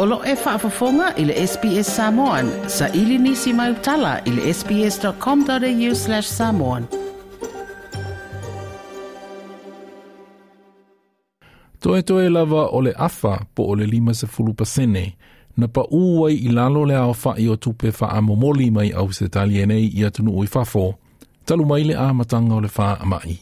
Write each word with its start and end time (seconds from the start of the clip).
Olo 0.00 0.20
e 0.26 0.34
whaafafonga 0.44 1.14
i 1.16 1.24
le 1.24 1.46
SPS 1.46 1.96
Samoan. 1.96 2.50
Sa 2.68 2.88
ili 2.88 3.18
nisi 3.18 3.52
mai 3.52 3.70
utala 3.72 4.20
i 4.24 4.30
le 4.30 4.52
sps.com.au 4.54 5.94
slash 5.94 6.28
samoan. 6.28 6.84
Toe 11.82 12.02
toe 12.02 12.28
lava 12.28 12.62
o 12.66 12.80
le 12.80 12.92
afa 12.98 13.32
po 13.54 13.62
o 13.62 13.74
le 13.74 13.86
lima 13.86 14.14
se 14.14 14.26
fulu 14.26 14.52
pasene. 14.54 15.04
Na 15.56 15.66
pa 15.68 15.82
uwai 15.90 16.34
i 16.34 16.48
lalo 16.48 16.84
le 16.86 16.94
ao 16.96 17.14
wha 17.24 17.34
i 17.38 17.48
o 17.48 17.56
tupe 17.56 17.90
wha 18.00 18.08
a 18.10 18.20
momoli 18.20 18.70
mai 18.70 18.90
au 18.92 19.12
se 19.12 19.28
talie 19.28 19.66
i 19.66 20.04
atunu 20.06 20.36
ui 20.38 20.46
whafo. 20.54 20.86
Talu 21.44 21.66
mai 21.66 21.82
le 21.84 21.94
a 21.94 22.06
matanga 22.14 22.54
o 22.54 22.60
le 22.60 22.68
wha 22.78 22.92
a 23.00 23.04
mai. 23.06 23.34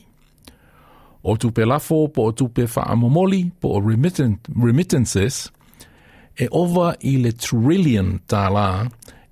O 1.25 1.36
tupe 1.36 1.64
lafo 1.68 2.08
po 2.08 2.22
o 2.22 2.32
tupe 2.32 2.64
wha 2.76 2.82
a 2.82 2.96
momoli 2.96 3.52
po 3.61 3.68
o 3.76 3.80
remittances, 3.90 5.50
e 6.39 6.46
ova 6.50 6.95
i 7.00 7.17
le 7.22 7.32
trillion 7.32 8.17
tā 8.29 8.46
lā, 8.53 8.68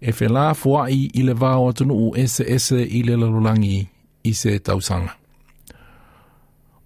e 0.00 0.12
whē 0.12 0.28
lā 0.32 0.46
fuai 0.56 1.08
i 1.16 1.24
le 1.24 1.34
vāo 1.36 1.68
atunu 1.72 1.96
u 2.06 2.06
ese 2.20 2.44
ese 2.56 2.80
i 2.82 3.02
le 3.06 3.16
lalolangi 3.20 3.76
i 4.28 4.32
se 4.36 4.58
tausanga. 4.58 5.12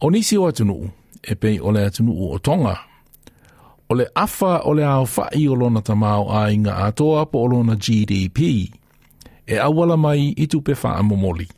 O 0.01 0.11
nisi 0.11 0.39
o 0.39 0.47
atunu 0.49 0.77
e 1.23 1.35
pei 1.35 1.59
o 1.61 1.73
le 1.75 1.87
atunu 1.89 2.15
o 2.31 2.39
tonga, 2.39 2.77
o 3.91 3.95
le 3.99 4.07
afa 4.15 4.53
o 4.71 4.75
le 4.79 4.85
ao 4.87 5.07
fai 5.07 5.47
o 5.51 5.55
lona 5.55 5.81
tamau 5.83 6.31
a 6.31 6.43
inga 6.55 6.75
atoa 6.87 7.25
po 7.33 7.39
o 7.43 7.47
lona 7.53 7.75
GDP, 7.77 8.39
e 9.53 9.57
awala 9.67 9.97
mai 9.97 10.35
i 10.37 10.45
tupe 10.47 10.75
wha 10.83 10.97
amomoli. 11.01 11.49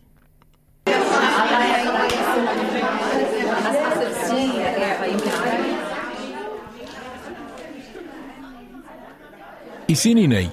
I 9.91 9.97
sini 9.97 10.25
nei, 10.31 10.47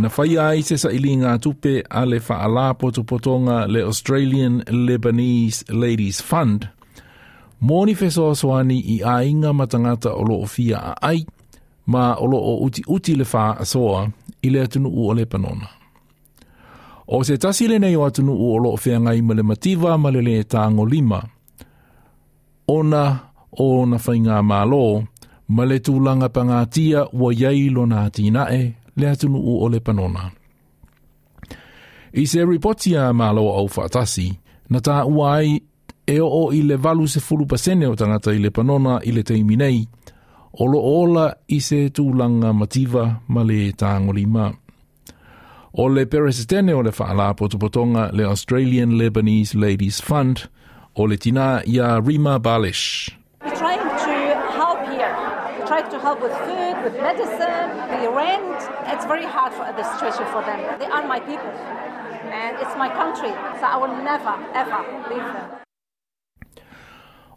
na 0.00 0.08
whai 0.16 0.32
ai 0.40 0.62
se 0.64 0.76
sa 0.80 0.88
ili 0.96 1.10
ngā 1.20 1.34
tupe 1.44 1.72
a 2.00 2.04
le 2.08 2.16
whaala 2.28 2.64
potu 2.80 3.02
potonga 3.04 3.56
le 3.68 3.82
Australian 3.84 4.62
Lebanese 4.86 5.68
Ladies 5.82 6.22
Fund, 6.24 6.64
mōni 7.62 7.92
feso 8.00 8.30
aswani 8.32 8.78
i 8.94 8.96
a 9.04 9.18
inga 9.32 9.52
matangata 9.52 10.14
o 10.16 10.24
loo 10.30 10.48
fia 10.54 10.80
a 10.80 10.94
ai, 11.10 11.20
ma 11.92 12.06
o 12.24 12.30
loo 12.32 12.54
uti 12.66 12.86
uti 12.96 13.18
le 13.20 13.28
wha 13.32 13.44
asoa 13.66 14.00
i 14.40 14.48
le 14.54 14.64
atunu 14.64 14.88
u 14.88 15.10
o 15.10 15.18
le 15.18 15.26
panona. 15.28 15.68
O 17.06 17.20
se 17.28 17.36
tasile 17.36 17.76
nei 17.78 18.00
o 18.00 18.06
atunu 18.08 18.32
u 18.32 18.48
o 18.54 18.62
loo 18.64 18.78
whea 18.84 18.96
ngai 19.00 19.20
male 19.28 19.44
mativa 19.50 19.98
male 20.00 20.24
le 20.24 20.38
tango 20.44 20.88
lima, 20.88 21.20
ona 22.80 23.04
o 23.60 23.68
na 23.86 24.00
whainga 24.06 24.40
mālo, 24.40 24.84
ma 25.02 25.06
ma 25.54 25.64
le 25.64 25.78
tūlanga 25.80 26.28
pangātia 26.34 27.06
ua 27.16 27.30
iei 27.32 27.68
lo 27.72 27.86
nā 27.88 28.04
tīnae 28.12 28.58
le 29.00 29.08
atunu 29.08 29.38
u 29.40 29.54
o 29.64 29.68
le 29.72 29.80
panona. 29.84 30.26
I 32.18 32.24
se 32.28 32.44
ripotia 32.48 33.08
mā 33.16 33.30
loa 33.36 33.58
au 33.60 33.68
whātasi, 33.68 34.30
na 34.72 34.80
tā 34.84 35.00
ua 35.08 35.36
ai 35.40 35.56
e 36.08 36.18
o 36.24 36.28
o 36.40 36.44
i 36.56 36.62
le 36.66 36.76
valu 36.80 37.08
se 37.08 37.20
fulu 37.24 37.46
pasene 37.48 37.88
o 37.88 37.96
tangata 37.96 38.32
i 38.36 38.40
le 38.42 38.50
panona 38.50 38.98
i 39.04 39.12
le 39.16 39.24
teimi 39.28 39.56
o 40.60 40.64
lo 40.66 40.80
ola 40.80 41.26
i 41.52 41.60
se 41.60 41.86
tūlanga 41.94 42.52
mativa 42.56 43.06
ma 43.28 43.42
le 43.44 43.72
tāngoli 43.76 44.26
mā. 44.26 44.50
O 45.78 45.86
le 45.86 46.04
peresetene 46.06 46.74
o 46.74 46.82
le 46.82 46.90
whaala 46.90 47.30
potopotonga 47.36 48.10
le 48.12 48.24
Australian 48.24 48.96
Lebanese 48.98 49.54
Ladies 49.54 50.00
Fund, 50.00 50.48
o 50.96 51.06
le 51.06 51.16
tina 51.16 51.62
ia 51.64 52.00
Rima 52.00 52.38
Balish 52.40 53.17
like 55.78 55.90
to 55.96 56.00
help 56.08 56.18
with 56.26 56.34
food, 56.46 56.76
with 56.86 56.94
medicine, 57.08 57.68
the 58.02 58.10
rent. 58.22 58.56
It's 58.92 59.06
very 59.12 59.26
hard 59.34 59.52
for 59.58 59.64
the 59.78 59.84
situation 59.92 60.24
for 60.34 60.42
them. 60.48 60.58
They 60.82 60.90
are 60.96 61.04
my 61.14 61.20
people. 61.30 61.52
And 62.42 62.52
it's 62.62 62.76
my 62.84 62.90
country. 63.00 63.32
So 63.58 63.64
I 63.74 63.76
will 63.82 63.94
never, 64.10 64.34
ever 64.62 64.80
leave 65.12 65.26
them. 65.36 65.46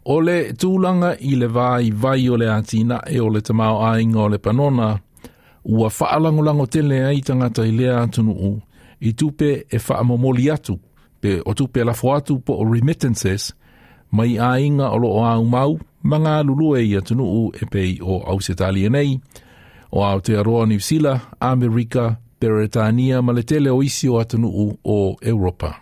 Ole 0.04 0.24
le 0.24 0.52
tūlanga 0.52 1.14
i 1.20 1.34
le 1.36 1.46
vai 1.46 1.90
vai 1.94 2.28
o 2.28 2.36
le 2.36 2.46
atina 2.54 2.98
e 3.10 3.20
o 3.20 3.28
le 3.30 3.40
tamau 3.40 3.76
ainga 3.88 4.20
o 4.20 4.26
le 4.28 4.38
panona, 4.38 4.88
ua 5.64 5.88
whaalangolango 5.98 6.66
te 6.66 6.82
lea 6.82 7.12
i 7.14 7.20
tangata 7.22 7.62
i 7.66 7.70
lea 7.72 7.98
atunu 8.02 8.32
u, 8.32 8.50
i 9.00 9.12
tupe 9.12 9.50
e 9.70 9.78
whaamomoli 9.88 10.50
atu, 10.50 10.76
pe 11.20 11.38
o 11.46 11.54
tupe 11.54 11.84
la 11.84 11.92
fo 11.94 12.14
atu 12.16 12.40
po 12.40 12.52
o 12.58 12.64
remittances, 12.74 13.52
mai 14.16 14.32
a 14.46 14.50
inga 14.66 14.86
o 14.90 14.96
loo 15.02 15.24
au 15.30 15.42
mau, 15.54 15.70
manga 16.02 16.36
lulue 16.46 16.78
i 16.88 16.92
atunuu 17.00 17.42
e 17.62 17.66
pei 17.72 17.92
o 18.10 18.14
Ausetalia 18.30 18.90
nei. 18.90 19.12
O 19.92 20.04
Aotearoa 20.04 20.66
New 20.66 20.78
Zealand, 20.80 21.20
Amerika, 21.40 22.16
Beretania, 22.40 23.22
Maletele 23.22 23.70
o 23.70 23.82
isi 23.82 24.08
o 24.08 24.20
atunuu 24.20 24.78
o 24.84 25.16
Europa. 25.22 25.74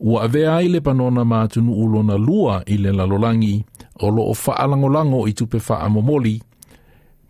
Ua 0.00 0.22
ave 0.22 0.46
ai 0.48 0.68
le 0.68 0.80
panona 0.80 1.24
ma 1.24 1.42
atunuu 1.42 1.86
lona 1.86 2.16
lua 2.16 2.62
i 2.66 2.76
le 2.78 2.92
lalolangi, 2.92 3.64
o 4.00 4.10
loo 4.10 4.34
faalangolango 4.34 5.28
i 5.28 5.32
tupe 5.32 5.60
faa 5.60 5.88
momoli, 5.88 6.42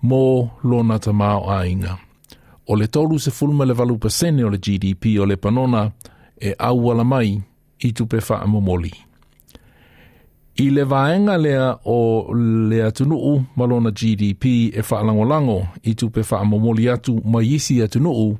mō 0.05 0.49
lona 0.65 0.99
tamao 0.99 1.51
a 1.51 1.67
inga. 1.67 1.99
O 2.69 2.77
le 2.77 2.87
tolu 2.87 3.19
se 3.19 3.31
fulma 3.31 3.65
le 3.65 3.73
valupa 3.75 4.09
sene 4.11 4.45
o 4.45 4.51
le 4.51 4.59
GDP 4.59 5.19
o 5.21 5.27
le 5.27 5.37
panona, 5.37 5.91
e 6.41 6.55
awala 6.59 7.05
mai 7.05 7.41
i 7.79 7.93
tupe 7.93 8.21
faa 8.21 8.47
momoli. 8.47 8.93
I 10.63 10.69
le 10.71 10.83
vaenga 10.85 11.37
lea 11.39 11.77
o 11.85 12.35
lea 12.69 12.91
tunuu 12.93 13.41
malona 13.57 13.91
GDP 13.91 14.45
e 14.47 14.83
whaalangolango 14.91 15.67
i 15.83 15.95
tupe 15.95 16.21
whaamomoli 16.31 16.89
atu 16.89 17.21
mai 17.25 17.47
isi 17.55 17.89
tunuu, 17.89 18.37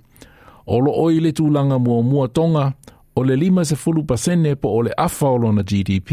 o 0.67 0.81
lo 0.81 0.93
oi 1.05 1.21
le 1.25 1.31
tūlanga 1.31 1.79
mua 1.81 2.03
mua 2.03 2.27
tonga 2.29 2.67
o 3.17 3.25
le 3.25 3.37
lima 3.37 3.65
se 3.65 3.77
fulu 3.77 4.05
pasene 4.05 4.53
po 4.61 4.69
o 4.69 4.83
le 4.83 4.91
afa 5.01 5.27
o 5.33 5.39
lona 5.39 5.63
GDP 5.63 6.11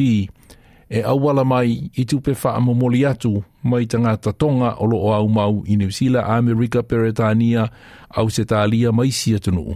e 0.89 1.01
awala 1.03 1.43
mai 1.45 1.91
i 1.99 2.05
tupe 2.05 2.31
whaamomoli 2.41 3.03
atu 3.05 3.43
mai 3.63 3.85
tangata 3.85 4.31
tonga 4.33 4.77
o 4.79 4.87
lo 4.87 4.97
o 5.07 5.11
au 5.13 5.27
mau 5.29 5.63
i 5.67 5.75
New 5.75 5.89
Zealand, 5.91 6.25
America, 6.25 6.83
Peretania, 6.83 7.67
au 8.15 8.29
se 8.29 8.43
tālia 8.45 8.93
mai 8.95 9.11
si 9.11 9.35
tunuu. 9.39 9.75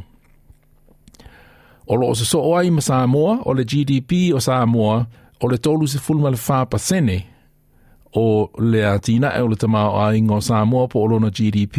O 1.87 1.95
lo 1.95 2.07
o 2.07 2.15
se 2.15 2.25
soo 2.25 2.55
ai 2.55 2.71
ma 2.71 2.79
Samoa 2.81 3.39
o 3.43 3.53
le 3.53 3.63
GDP 3.65 4.31
o 4.33 4.39
Samoa 4.39 5.05
o 5.41 5.47
le 5.51 5.57
tolu 5.57 5.87
se 5.87 5.99
fulma 6.05 6.29
le 6.29 6.37
fa 6.47 6.57
pasene 6.71 7.17
o 8.23 8.25
le 8.71 8.81
atina 8.93 9.29
e 9.39 9.41
o 9.41 9.47
le 9.47 9.55
tama 9.61 9.81
o 9.91 9.95
aingo 10.05 10.37
sa 10.47 10.63
mua 10.65 10.87
po 10.91 10.97
olona 11.05 11.29
GDP 11.37 11.77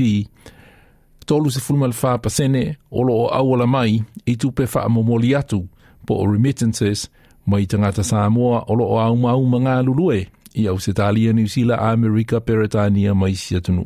tolu 1.26 1.50
se 1.54 1.60
fulma 1.66 1.86
le 1.86 1.94
fa 2.02 2.12
pasene 2.24 2.62
o 2.98 3.00
lo 3.06 3.12
o 3.22 3.26
awala 3.38 3.66
mai 3.74 3.92
i 4.32 4.34
tupe 4.40 4.64
fa 4.72 4.80
amomoli 4.88 5.30
atu 5.40 5.60
po 6.06 6.12
o 6.22 6.24
remittances 6.32 7.00
ma 7.48 7.56
i 7.62 7.66
tangata 7.70 8.02
sa 8.10 8.26
mua 8.36 8.58
o 8.70 8.74
lo 8.78 8.84
o 8.94 8.96
auma 9.06 9.30
auma 9.36 9.58
ngā 9.64 9.74
lulue 9.86 10.20
i 10.60 10.62
au 10.70 10.76
se 10.78 10.92
talia 10.92 11.32
New 11.32 11.46
Zealand, 11.48 11.80
America, 11.80 12.36
Peretania, 12.40 13.14
Maisia 13.14 13.60
tunu. 13.64 13.84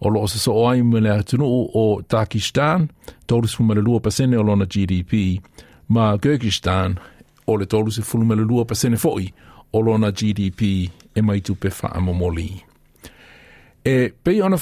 O 0.00 0.08
lo 0.08 0.20
o 0.24 0.26
se 0.26 0.38
so 0.38 0.52
o 0.56 0.62
aima 0.70 1.00
le 1.00 1.10
atunu 1.18 1.44
o 1.82 2.00
Takistan 2.08 2.88
tolu 3.26 3.46
se 3.48 3.56
fulma 3.56 3.74
le 3.74 3.82
lua 3.86 3.98
pasene 4.04 4.36
o 4.38 4.42
lona 4.42 4.64
GDP 4.66 5.12
ma 5.94 6.14
Kyrgyzstan 6.22 6.94
o 7.46 7.56
le 7.56 7.66
tolu 7.66 7.90
se 7.90 8.02
lua 8.50 8.64
pasene 8.66 8.96
fo'i 8.96 9.32
o 9.72 9.80
lona 9.86 10.10
GDP 10.18 10.60
e 11.16 11.20
mai 11.22 11.40
tupe 11.40 11.68
E 13.84 14.10
pei 14.24 14.40
ona 14.40 14.56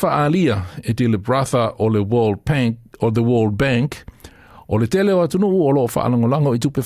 e 0.89 0.91
te 0.99 1.05
le 1.13 1.19
bratha 1.19 1.75
o 1.79 1.87
le 1.89 2.01
World 2.01 2.43
Bank, 2.45 2.77
o 3.01 3.11
the 3.11 3.21
World 3.23 3.57
Bank, 3.57 4.05
o 4.69 4.77
le 4.77 4.87
tele 4.87 5.13
o 5.13 5.21
atunu 5.21 5.47
o 5.47 5.71
lo 5.71 5.87
i 6.55 6.59
tupe 6.59 6.81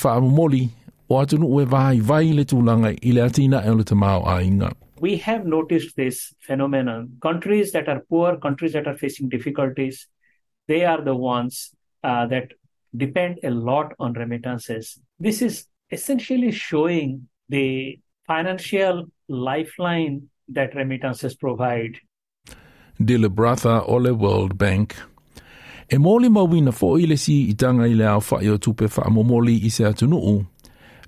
o 1.09 1.15
atunu 1.21 1.63
e 1.63 1.65
vai 1.65 2.01
vai 2.01 2.33
le 2.33 2.45
tūlanga 2.45 2.91
i 3.03 3.13
le 3.13 3.21
atina 3.23 3.63
e 3.65 3.69
o 3.71 3.75
le 3.75 3.85
tamau 3.85 4.27
a 4.27 4.43
inga. 4.43 4.73
We 5.01 5.19
have 5.19 5.47
noticed 5.47 5.95
this 5.97 6.35
phenomenon. 6.41 7.19
Countries 7.23 7.71
that 7.73 7.89
are 7.89 8.03
poor, 8.09 8.37
countries 8.39 8.73
that 8.73 8.87
are 8.89 8.97
facing 8.97 9.29
difficulties, 9.29 10.09
they 10.69 10.85
are 10.85 11.03
the 11.05 11.15
ones 11.15 11.71
uh, 12.03 12.27
that 12.27 12.53
depend 12.95 13.39
a 13.45 13.51
lot 13.51 13.95
on 14.01 14.15
remittances. 14.15 14.99
This 15.21 15.43
is 15.43 15.67
essentially 15.91 16.51
showing 16.51 17.29
the 17.49 17.99
financial 18.27 19.05
lifeline 19.29 20.29
that 20.55 20.75
remittances 20.75 21.35
provide. 21.37 21.99
De 22.99 23.17
le 23.19 23.31
bratha 23.31 23.83
o 23.87 23.99
World 24.15 24.57
Bank. 24.59 24.97
E 25.89 25.97
mōle 25.99 26.29
mawina 26.31 26.71
fō 26.73 26.97
i 27.01 27.07
le 27.07 27.17
si 27.17 27.49
i 27.49 27.53
tanga 27.55 27.85
i 27.87 27.95
le 27.95 28.07
au 28.09 28.21
whae 28.23 28.49
o 28.51 28.57
tupe 28.57 28.89
wha 28.97 29.11
momoli 29.11 29.59
i 29.65 29.71
se 29.71 29.85
atunuu. 29.85 30.45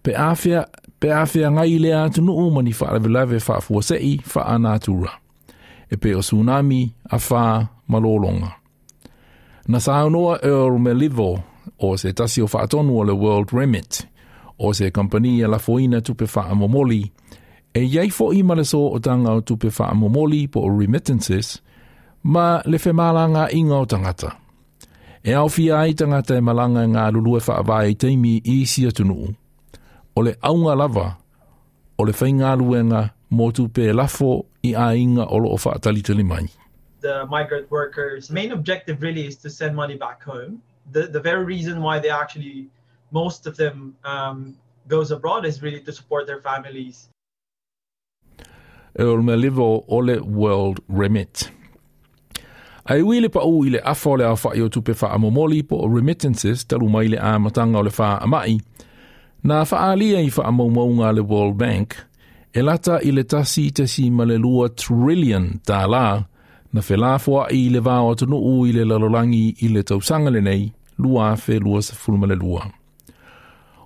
Pe 0.03 0.13
awhia, 0.15 0.65
pe 1.01 1.09
awhia 1.13 1.51
ngai 1.51 1.79
le 1.79 1.95
atunuu 2.05 2.51
mani 2.55 2.71
whaarewelawe 2.79 3.39
whaafuasei 3.49 4.21
wha 4.35 4.45
anātura. 4.55 5.11
E 5.91 5.97
pe 5.97 6.15
o 6.15 6.21
tsunami 6.23 6.93
a 7.11 7.19
wha 7.19 7.67
malolonga. 7.89 8.53
Na 9.69 9.79
saunoa 9.81 10.39
Earl 10.43 10.79
Melivo 10.79 11.43
o 11.81 11.97
se 11.97 12.13
tasi 12.13 12.43
o 12.43 12.47
whaatonu 12.47 12.97
o 13.01 13.03
le 13.05 13.13
World 13.15 13.51
Remit– 13.53 14.03
o 14.59 14.75
se 14.75 14.91
kampania 14.93 15.49
la 15.49 15.59
foina 15.59 16.01
tupe 16.03 16.27
wha 16.35 16.89
E 17.75 18.11
fo 18.11 18.33
i 18.33 18.43
o 18.75 18.99
tanga 18.99 19.33
o 19.33 19.41
tupe 19.41 19.69
wha 19.79 19.93
po 20.53 20.61
o 20.61 20.79
remittances, 20.81 21.61
ma 22.25 22.61
le 22.67 22.79
inga 23.53 23.77
o 23.77 23.85
tangata. 23.87 24.37
E 25.25 25.33
au 25.33 25.49
fia 25.49 25.79
ai 25.81 25.95
tangata 25.95 26.35
e 26.37 26.41
malanga 26.41 26.85
ngā 26.87 27.13
lulue 27.15 27.41
wha 27.47 27.55
avai 27.63 27.95
teimi 27.95 28.41
i 28.45 28.65
sia 28.67 28.91
O 30.17 30.23
le 30.23 30.35
aunga 30.43 30.75
lava, 30.77 31.17
o 31.99 32.05
le 32.05 32.13
luenga 32.57 33.11
mō 33.33 33.53
tupe 33.53 33.93
lafo 33.93 34.47
i 34.65 34.75
a 34.75 34.95
inga 34.95 35.27
o 35.27 35.39
lo 35.39 35.49
o 35.51 35.55
wha 35.65 35.75
atalitali 35.77 36.25
mai. 36.25 36.49
The 37.01 37.27
migrant 37.31 37.71
workers' 37.71 38.31
main 38.31 38.51
objective 38.51 39.03
really 39.03 39.27
is 39.27 39.37
to 39.37 39.51
send 39.51 39.77
money 39.77 39.97
back 39.97 40.21
home. 40.23 40.61
The, 40.91 41.03
the 41.07 41.21
very 41.21 41.45
reason 41.45 41.81
why 41.81 42.01
they 42.01 42.11
actually 42.11 42.71
most 43.11 43.47
of 43.47 43.57
them 43.57 43.97
um, 44.05 44.57
goes 44.89 45.11
abroad 45.11 45.45
is 45.47 45.63
really 45.63 45.81
to 45.81 45.93
support 45.93 46.27
their 46.27 46.41
families. 46.41 47.09
El 48.95 49.23
melivo 49.23 49.85
ole 49.89 50.21
world 50.21 50.81
remit. 50.89 51.53
Ai 52.91 53.03
wile 53.03 53.29
pa 53.29 53.43
ui 53.45 53.71
le 53.71 53.81
afo 53.85 54.17
le 54.17 54.25
awha 54.25 54.55
i 54.57 54.61
o 54.63 54.69
tupe 54.69 54.95
wha 55.03 55.11
amomoli 55.15 55.61
po 55.69 55.77
o 55.77 55.87
remittances 55.95 56.65
talu 56.65 56.89
mai 56.89 57.07
le 57.13 57.19
amatanga 57.21 57.79
o 57.79 57.83
le 57.83 57.93
wha 57.99 58.19
amai. 58.25 58.59
Nā 59.45 59.61
whaalia 59.71 60.23
i 60.25 60.31
wha 60.33 60.47
amomaunga 60.49 61.13
le 61.15 61.21
World 61.23 61.59
Bank, 61.61 61.95
e 62.55 62.63
lata 62.63 62.99
i 63.05 63.13
le 63.13 63.23
tasi 63.25 63.71
tasi 63.71 64.09
ma 64.11 64.25
le 64.25 64.39
lua 64.39 64.69
trillion 64.71 65.61
dala 65.69 66.25
na 66.73 66.81
whelafua 66.81 67.45
i 67.55 67.69
le 67.71 67.81
vāo 67.85 68.11
atunu 68.17 68.41
ui 68.57 68.73
le 68.73 68.85
lalolangi 68.89 69.55
i 69.63 69.69
le 69.69 69.83
tausanga 69.83 70.33
le 70.33 70.41
nei, 70.41 70.73
lua 70.99 71.35
fe 71.37 71.59
lua 71.61 71.83
sa 71.83 71.95
fulma 71.95 72.27
le 72.27 72.35
lua. 72.35 72.65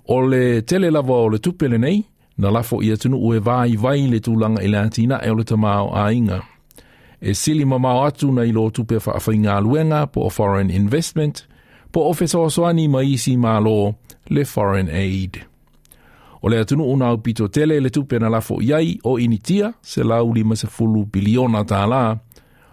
O 0.05 0.21
le 0.21 0.61
tele 0.63 0.91
lava 0.91 1.13
o 1.13 1.29
le 1.29 1.37
tupele 1.39 1.77
nei, 1.77 2.03
na 2.37 2.49
lafo 2.51 2.81
ia 2.83 2.97
tunu 2.97 3.17
ue 3.23 3.39
vai 3.39 3.75
vai 3.79 4.01
le 4.11 4.19
tūlanga 4.19 4.59
i 4.63 4.67
lantina 4.67 5.21
e 5.23 5.29
o 5.31 5.35
le 5.37 5.43
tamao 5.47 5.93
a 5.95 6.09
inga. 6.11 6.41
E 7.21 7.31
sili 7.33 7.63
mamao 7.65 8.03
atu 8.05 8.31
na 8.31 8.43
ilo 8.43 8.69
tupe 8.69 8.95
wha 8.95 9.15
awhainga 9.15 9.59
luenga 9.63 10.05
po 10.07 10.21
o 10.21 10.29
foreign 10.29 10.69
investment, 10.75 11.45
po 11.91 12.03
o 12.09 12.13
fesa 12.13 12.39
o 12.39 12.49
soani 12.49 12.89
ma 12.89 13.03
isi 13.03 13.37
ma 13.37 13.55
lo 13.59 13.93
le 14.29 14.43
foreign 14.45 14.89
aid. 14.91 15.39
O 16.41 16.49
le 16.49 16.59
atunu 16.61 16.83
una 16.83 17.07
au 17.07 17.17
pito 17.17 17.47
tele 17.47 17.79
le 17.79 17.89
tupe 17.89 18.19
na 18.19 18.29
lafo 18.29 18.59
iai 18.61 18.99
o 19.03 19.17
initia 19.19 19.71
se 19.81 20.03
lau 20.03 20.33
lima 20.33 20.55
se 20.55 20.67
fulu 20.67 21.05
biliona 21.13 21.63
tā 21.63 21.85
la, 21.87 22.11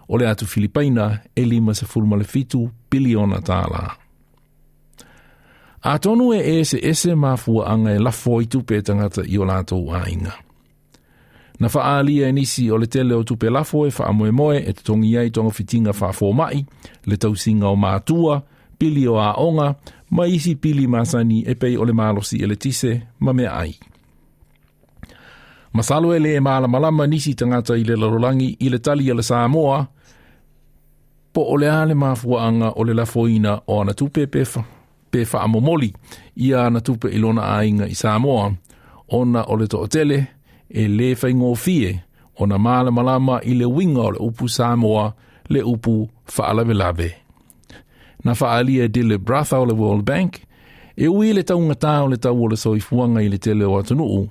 o 0.09 0.17
le 0.17 0.27
atu 0.27 0.45
Filipaina 0.45 1.19
e 1.35 1.45
lima 1.45 1.73
se 1.73 1.85
fulu 1.85 2.07
malefitu 2.07 2.67
biliona 2.91 3.39
tā 3.39 3.63
A 5.83 5.97
tonu 5.99 6.31
e 6.33 6.59
ese 6.59 6.79
ese 6.83 7.15
mafua 7.15 7.67
anga 7.73 7.91
e 7.93 7.99
lafo 7.99 8.41
i 8.41 8.45
tupe 8.45 8.81
tangata 8.81 9.21
i 9.25 9.37
o 9.37 9.45
lato 9.45 9.85
wainga. 9.85 10.33
Na 11.59 11.69
faa 11.69 11.97
alia 11.97 12.27
e 12.29 12.31
nisi 12.31 12.71
o 12.71 12.77
le 12.77 12.87
tele 12.87 13.13
o 13.13 13.23
tupe 13.23 13.49
lafo 13.49 13.87
e 13.87 13.91
faa 13.91 14.11
moe 14.11 14.31
moe 14.39 14.57
e 14.57 14.71
te 14.75 14.81
tongi 14.87 15.17
ai 15.17 15.29
tonga 15.33 15.51
fitinga 15.57 15.93
faa 15.99 16.11
fo 16.17 16.27
mai, 16.39 16.57
le 17.09 17.17
tausinga 17.17 17.67
o 17.67 17.75
mātua, 17.83 18.41
pili 18.77 19.07
o 19.09 19.17
a 19.21 19.29
onga, 19.47 19.69
ma 20.15 20.27
isi 20.27 20.53
pili 20.61 20.85
masani 20.87 21.41
e 21.49 21.53
pei 21.61 21.73
o 21.77 21.83
le 21.87 21.93
malosi 21.99 22.37
e 22.37 22.45
le 22.47 22.55
tise, 22.63 22.91
ma 23.23 23.31
me 23.33 23.45
ai. 23.61 23.73
Masalo 25.73 26.13
e 26.15 26.19
le 26.19 26.31
e 26.35 26.39
maala 26.39 26.67
malama 26.67 27.07
nisi 27.09 27.33
tangata 27.33 27.73
i 27.73 27.83
le 27.83 27.95
larolangi 27.95 28.49
i 28.65 28.69
le 28.69 28.79
tali 28.85 29.09
le 29.13 29.23
Samoa, 29.23 29.79
po 31.33 31.41
o 31.41 31.57
le 31.57 31.69
ale 31.79 31.93
mafua 32.03 32.39
anga 32.49 32.69
o 32.77 32.83
le 32.83 32.93
lafoina 32.93 33.53
o 33.67 33.81
ana 33.81 33.93
tupe 33.93 34.21
e 34.21 34.27
pefa 34.27 34.61
pe 35.11 35.25
whaamomoli 35.33 35.93
i 36.35 36.53
ana 36.53 36.81
tupe 36.81 37.07
i 37.09 37.17
lona 37.17 37.55
ainga 37.57 37.87
i 37.87 37.95
Samoa. 37.95 38.51
Ona 39.19 39.41
o 39.51 39.55
le 39.57 39.67
tootele 39.67 40.19
e 40.69 40.87
le 40.87 41.13
whaingo 41.19 41.55
fie 41.55 41.99
ona 42.39 42.57
maala 42.57 42.91
malama 42.91 43.39
i 43.43 43.53
le 43.53 43.65
winga 43.65 44.01
o 44.07 44.11
le 44.11 44.17
upu 44.25 44.49
Samoa 44.49 45.13
le 45.49 45.61
upu 45.73 46.09
whaalavelave. 46.35 47.09
Na 48.25 48.33
whaalia 48.39 48.83
e 48.83 48.87
de 48.95 49.01
le 49.09 49.17
bratha 49.17 49.59
o 49.61 49.65
le 49.65 49.73
World 49.81 50.05
Bank 50.09 50.33
e 50.97 51.05
ui 51.07 51.33
le 51.33 51.43
taunga 51.43 51.73
tā 51.83 51.95
o 52.03 52.07
le 52.11 52.17
tau 52.17 52.43
o 52.43 52.47
le 52.51 52.55
soifuanga 52.57 53.21
i 53.21 53.29
le 53.33 53.37
tele 53.37 53.65
o 53.65 53.77
atunuu 53.79 54.23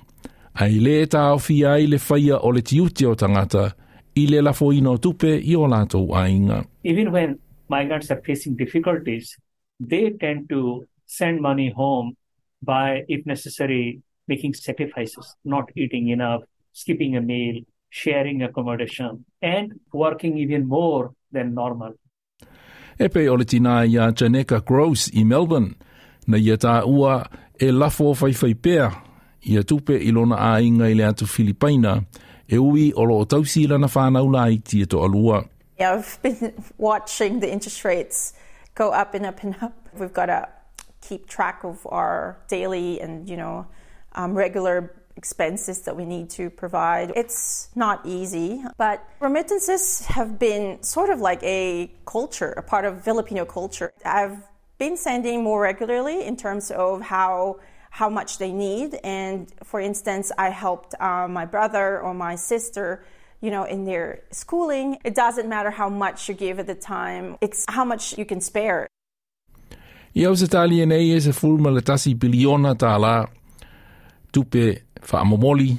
ai 0.55 0.79
le 0.83 1.05
tā 1.05 1.21
o 1.35 1.39
ai 1.71 1.85
le 1.91 1.97
whaia 2.09 2.39
o 2.45 2.51
le 2.51 2.61
tiuti 2.61 3.05
o 3.05 3.15
tangata 3.15 3.71
i 4.19 4.25
le 4.27 4.41
lafoina 4.41 4.77
ino 4.89 4.97
tupe 4.97 5.35
i 5.51 5.55
o 5.55 5.67
lātou 5.67 6.09
ainga. 6.17 6.63
Even 6.83 7.11
when 7.11 7.37
migrants 7.69 8.09
are 8.11 8.21
facing 8.25 8.55
difficulties, 8.55 9.37
they 9.89 10.11
tend 10.19 10.49
to 10.49 10.85
send 11.05 11.41
money 11.41 11.71
home 11.75 12.15
by, 12.61 13.03
if 13.07 13.25
necessary, 13.25 14.01
making 14.27 14.53
sacrifices, 14.53 15.35
not 15.43 15.65
eating 15.75 16.09
enough, 16.09 16.41
skipping 16.73 17.15
a 17.17 17.21
meal, 17.21 17.61
sharing 17.89 18.43
accommodation, 18.43 19.25
and 19.41 19.73
working 19.91 20.37
even 20.37 20.67
more 20.67 21.11
than 21.31 21.53
normal. 21.53 21.93
Epe 22.99 23.09
pe 23.13 23.27
o 23.29 23.37
ia 23.83 24.11
Janeka 24.13 24.61
Gross 24.65 25.09
i 25.13 25.23
Melbourne, 25.23 25.73
na 26.27 26.37
ia 26.37 26.57
ua 26.85 27.27
e 27.59 27.71
lafo 27.71 28.13
whaiwhai 28.13 28.53
pēr, 28.55 28.91
ia 29.43 29.63
tupe 29.63 29.95
i 29.97 30.11
lona 30.11 30.35
ainga 30.59 30.87
i 30.89 30.93
le 30.93 31.05
atu 31.11 31.25
Filipaina, 31.27 32.01
e 32.47 32.57
ui 32.57 32.91
o 32.95 33.01
lo 33.03 33.25
tausi 33.25 33.65
lana 33.67 33.87
whānau 33.87 34.29
lai 34.31 34.57
tia 34.57 34.85
to 34.85 34.97
alua. 35.01 35.47
Yeah, 35.79 35.95
I've 35.95 36.19
been 36.21 36.53
watching 36.77 37.39
the 37.39 37.51
interest 37.51 37.83
rates 37.83 38.33
go 38.75 38.91
up 38.91 39.13
and 39.13 39.25
up 39.25 39.43
and 39.43 39.55
up. 39.61 39.73
We've 39.93 40.13
got 40.13 40.27
to 40.27 40.49
keep 41.01 41.27
track 41.27 41.63
of 41.63 41.85
our 41.87 42.37
daily 42.47 43.01
and 43.01 43.27
you 43.27 43.35
know 43.35 43.67
um, 44.13 44.33
regular 44.33 44.93
expenses 45.17 45.81
that 45.81 45.95
we 45.95 46.05
need 46.05 46.29
to 46.31 46.49
provide. 46.49 47.11
It's 47.15 47.69
not 47.75 48.05
easy, 48.05 48.63
but 48.77 49.03
remittances 49.19 50.05
have 50.05 50.39
been 50.39 50.81
sort 50.83 51.09
of 51.09 51.19
like 51.19 51.43
a 51.43 51.91
culture, 52.05 52.51
a 52.51 52.63
part 52.63 52.85
of 52.85 53.03
Filipino 53.03 53.43
culture. 53.45 53.91
I've 54.05 54.37
been 54.77 54.95
sending 54.97 55.43
more 55.43 55.61
regularly 55.61 56.23
in 56.25 56.37
terms 56.37 56.71
of 56.71 57.01
how 57.01 57.59
how 57.93 58.07
much 58.09 58.37
they 58.37 58.53
need, 58.53 58.97
and 59.03 59.51
for 59.65 59.81
instance, 59.81 60.31
I 60.37 60.49
helped 60.49 60.95
uh, 61.01 61.27
my 61.27 61.43
brother 61.45 61.99
or 61.99 62.13
my 62.13 62.35
sister 62.35 63.03
you 63.41 63.49
know, 63.51 63.63
in 63.65 63.83
their 63.85 64.21
schooling. 64.31 64.97
It 65.03 65.15
doesn't 65.15 65.49
matter 65.49 65.69
how 65.71 65.89
much 65.89 66.29
you 66.29 66.35
give 66.35 66.59
at 66.59 66.67
the 66.67 66.75
time, 66.75 67.35
it's 67.41 67.65
how 67.67 67.83
much 67.85 68.17
you 68.17 68.25
can 68.25 68.41
spare. 68.41 68.87
Iau 70.15 70.35
se 70.35 70.47
tali 70.51 70.81
nei 70.85 71.13
e 71.15 71.19
se 71.23 71.31
fulma 71.31 71.71
le 71.71 71.81
tasi 71.87 72.13
biliona 72.15 72.73
tā 72.75 72.91
la 72.99 73.13
tupe 74.35 74.63
whaamomoli 75.07 75.69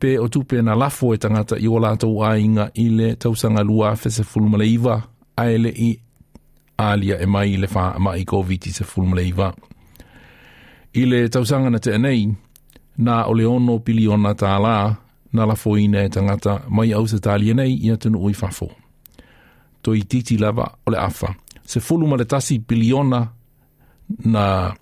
pe 0.00 0.14
o 0.20 0.28
tupe 0.32 0.62
na 0.62 0.74
lafo 0.76 1.10
e 1.14 1.18
tangata 1.20 1.58
i 1.60 1.68
o 1.68 1.78
lātou 1.80 2.22
a 2.24 2.30
inga 2.40 2.70
i 2.80 2.86
le 2.96 3.10
tausanga 3.20 3.64
lua 3.66 3.92
fe 4.00 4.10
se 4.12 4.24
fulma 4.24 4.56
le 4.60 4.66
iwa 4.72 4.96
a 5.36 5.44
ele 5.52 5.68
i 5.68 5.90
alia 6.80 7.18
e 7.22 7.26
mai 7.26 7.58
le 7.60 7.68
wha 7.74 7.86
ma 7.98 8.14
i 8.20 8.24
koviti 8.28 8.72
se 8.72 8.84
fulma 8.84 9.16
le 9.18 9.26
iwa. 9.28 9.50
I 10.96 11.04
le 11.04 11.22
tausanga 11.28 11.70
na 11.74 11.78
te 11.78 11.98
nei 12.00 12.22
na 12.96 13.26
o 13.28 13.34
leono 13.36 13.78
biliona 13.84 14.32
tā 14.32 14.56
la 14.64 14.78
na 15.32 15.44
la 15.46 15.54
foina 15.54 16.02
e 16.04 16.08
tangata 16.08 16.62
mai 16.68 16.92
au 16.92 17.06
se 17.08 17.18
talia 17.18 17.54
nei 17.54 17.72
ia 17.86 17.96
tunu 18.00 18.18
ui 18.26 18.34
fafo. 18.40 18.68
To 19.82 19.94
i 19.94 20.02
titi 20.10 20.36
lava 20.36 20.66
o 20.86 20.90
le 20.90 20.98
afa. 20.98 21.34
Se 21.64 21.80
fulu 21.80 22.06
le 22.16 22.24
tasi 22.24 22.58
biliona 22.58 23.20
na, 24.24 24.72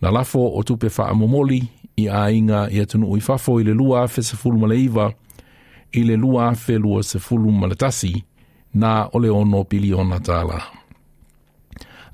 na 0.00 0.08
lafo 0.10 0.42
o 0.58 0.62
tupe 0.62 0.88
faa 0.96 1.14
momoli 1.14 1.60
i 1.96 2.04
a 2.08 2.30
inga 2.38 2.60
ia 2.76 2.84
tunu 2.90 3.06
ui 3.12 3.20
fafo 3.26 3.52
i 3.60 3.64
le 3.66 3.72
lua 3.80 3.96
afe 4.04 4.22
se 4.22 4.34
fulu 4.40 4.66
le 4.70 4.76
iwa 4.86 5.06
i 5.92 6.00
le 6.08 6.14
lua 6.22 6.40
afe 6.52 6.74
lua 6.82 7.00
se 7.10 7.18
fulu 7.26 7.50
le 7.70 7.74
tasi 7.82 8.12
na 8.80 8.90
o 9.14 9.18
le 9.22 9.28
ono 9.40 9.60
biliona 9.70 10.18
tala. 10.28 10.60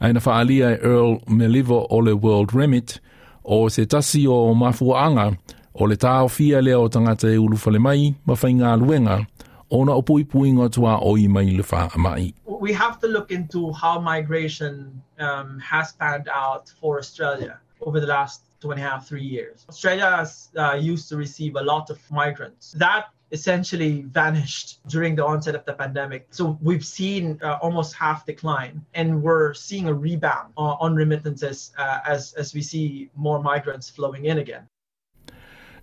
Aina 0.05 0.21
faalia 0.26 0.69
e 0.75 0.79
Earl 0.88 1.12
Melivo 1.38 1.79
o 1.95 1.99
le 2.07 2.12
World 2.25 2.50
Remit 2.59 2.91
o 3.45 3.69
se 3.75 3.83
tasi 3.93 4.26
o 4.26 4.55
mafuanga 4.55 5.05
anga 5.05 5.26
O 5.76 5.83
le 5.87 5.97
fia 6.28 6.62
lea 6.62 6.75
o 6.78 6.87
tangata 6.88 7.26
e 7.35 7.78
mai, 7.81 8.14
ma 8.26 8.35
whai 8.35 8.52
ngā 8.52 8.78
luenga, 8.78 9.26
tua 10.73 11.00
oi 11.02 11.26
mai 11.26 11.50
le 11.57 11.64
wha 11.69 11.90
mai. 11.97 12.33
We 12.47 12.73
have 12.73 13.00
to 13.00 13.09
look 13.09 13.33
into 13.33 13.73
how 13.73 13.99
migration 13.99 15.02
um, 15.19 15.59
has 15.59 15.90
panned 15.95 16.28
out 16.33 16.69
for 16.81 17.00
Australia 17.00 17.59
over 17.81 17.99
the 17.99 18.07
last 18.07 18.43
two 18.61 18.71
and 18.71 18.78
a 18.81 18.85
half, 18.85 19.09
three 19.09 19.25
years. 19.25 19.66
Australia 19.69 20.09
has, 20.19 20.49
uh, 20.57 20.75
used 20.75 21.09
to 21.09 21.16
receive 21.16 21.57
a 21.57 21.61
lot 21.62 21.90
of 21.90 21.99
migrants. 22.09 22.71
That 22.78 23.07
essentially 23.33 24.02
vanished 24.02 24.78
during 24.87 25.16
the 25.16 25.25
onset 25.25 25.57
of 25.57 25.64
the 25.64 25.73
pandemic. 25.73 26.28
So 26.31 26.57
we've 26.62 26.85
seen 26.85 27.40
uh, 27.43 27.59
almost 27.61 27.95
half 27.97 28.25
decline, 28.25 28.81
and 28.95 29.21
we're 29.21 29.54
seeing 29.54 29.88
a 29.88 29.95
rebound 29.95 30.52
on, 30.57 30.71
uh, 30.81 30.85
on 30.87 30.95
remittances 30.95 31.73
uh, 31.76 31.99
as 32.07 32.33
as 32.35 32.54
we 32.54 32.62
see 32.62 33.11
more 33.16 33.43
migrants 33.43 33.90
flowing 33.90 34.26
in 34.26 34.38
again. 34.38 34.69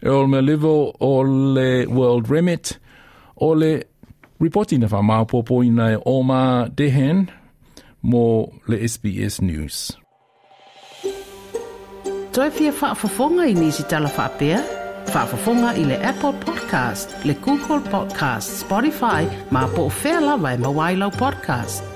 Ole 0.05 0.41
levo 0.41 0.91
o 0.99 1.21
le 1.23 1.85
World 1.87 2.31
Remit 2.31 2.79
o 3.35 3.53
le 3.53 3.81
reporting 4.39 4.87
fa 4.89 5.01
mapopo 5.01 5.63
ina 5.63 5.99
Oma 6.05 6.67
Dehen 6.69 7.29
mo 8.01 8.51
le 8.67 8.77
SBS 8.87 9.41
News. 9.41 9.97
Toi 12.33 12.49
fia 12.49 12.71
whaafafonga 12.71 13.43
i 13.45 13.53
nisi 13.53 13.83
tala 13.83 14.09
whapea? 14.09 14.61
Whaafafonga 15.13 15.73
i 15.77 15.83
le 15.85 15.97
Apple 16.03 16.33
Podcast, 16.45 17.11
le 17.25 17.33
Google 17.33 17.81
Podcast, 17.91 18.63
Spotify, 18.63 19.25
ma 19.51 19.67
po 19.75 19.83
o 19.85 19.89
whea 20.03 20.21
lawa 20.21 20.53
e 20.53 20.57
mawailau 20.57 21.11
podcast. 21.11 21.90